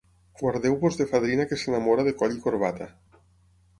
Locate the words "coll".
2.23-2.35